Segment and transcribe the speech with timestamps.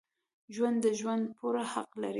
[0.55, 2.09] ژوندي د ژوند پوره حق لري